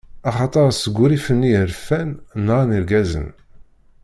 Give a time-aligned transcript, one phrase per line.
[0.29, 2.09] Axaṭer seg urrif-nni i rfan,
[2.45, 3.27] nɣan irgazen;